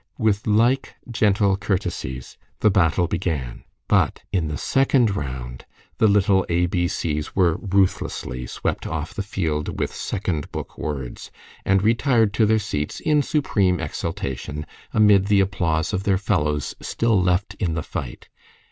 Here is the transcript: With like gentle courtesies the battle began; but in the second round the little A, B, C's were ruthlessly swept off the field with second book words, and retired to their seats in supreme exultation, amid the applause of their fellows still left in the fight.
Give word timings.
With 0.17 0.47
like 0.47 0.95
gentle 1.11 1.55
courtesies 1.57 2.35
the 2.61 2.71
battle 2.71 3.05
began; 3.05 3.63
but 3.87 4.23
in 4.31 4.47
the 4.47 4.57
second 4.57 5.15
round 5.15 5.67
the 5.99 6.07
little 6.07 6.43
A, 6.49 6.65
B, 6.65 6.87
C's 6.87 7.35
were 7.35 7.57
ruthlessly 7.57 8.47
swept 8.47 8.87
off 8.87 9.13
the 9.13 9.21
field 9.21 9.79
with 9.79 9.93
second 9.93 10.51
book 10.51 10.75
words, 10.75 11.29
and 11.65 11.83
retired 11.83 12.33
to 12.33 12.47
their 12.47 12.57
seats 12.57 12.99
in 12.99 13.21
supreme 13.21 13.79
exultation, 13.79 14.65
amid 14.91 15.27
the 15.27 15.39
applause 15.39 15.93
of 15.93 16.01
their 16.01 16.17
fellows 16.17 16.73
still 16.81 17.21
left 17.21 17.53
in 17.59 17.75
the 17.75 17.83
fight. 17.83 18.27